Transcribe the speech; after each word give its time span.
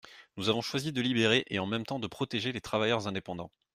Nous 0.35 0.49
avons 0.49 0.63
choisi 0.63 0.91
de 0.91 0.99
libérer 0.99 1.43
et 1.51 1.59
en 1.59 1.67
même 1.67 1.85
temps 1.85 1.99
de 1.99 2.07
protéger 2.07 2.51
les 2.51 2.59
travailleurs 2.59 3.07
indépendants. 3.07 3.51